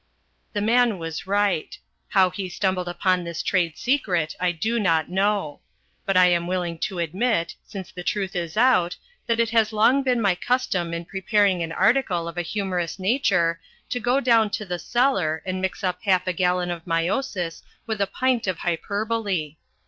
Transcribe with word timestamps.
The 0.53 0.61
man 0.61 0.97
was 0.97 1.27
right. 1.27 1.77
How 2.07 2.31
he 2.31 2.49
stumbled 2.49 2.87
upon 2.87 3.23
this 3.23 3.43
trade 3.43 3.77
secret 3.77 4.35
I 4.39 4.51
do 4.51 4.79
not 4.79 5.11
know. 5.11 5.59
But 6.07 6.17
I 6.17 6.25
am 6.29 6.47
willing 6.47 6.79
to 6.89 6.97
admit, 6.97 7.53
since 7.63 7.91
the 7.91 8.01
truth 8.01 8.35
is 8.35 8.57
out, 8.57 8.97
that 9.27 9.39
it 9.39 9.51
has 9.51 9.71
long 9.71 10.01
been 10.01 10.19
my 10.19 10.33
custom 10.33 10.91
in 10.91 11.05
preparing 11.05 11.61
an 11.61 11.71
article 11.71 12.27
of 12.27 12.35
a 12.35 12.41
humorous 12.41 12.97
nature 12.97 13.61
to 13.89 13.99
go 13.99 14.19
down 14.19 14.49
to 14.49 14.65
the 14.65 14.79
cellar 14.79 15.43
and 15.45 15.61
mix 15.61 15.83
up 15.83 15.99
half 16.01 16.25
a 16.25 16.33
gallon 16.33 16.71
of 16.71 16.85
myosis 16.85 17.61
with 17.85 18.01
a 18.01 18.07
pint 18.07 18.47
of 18.47 18.57
hyperbole. 18.57 19.55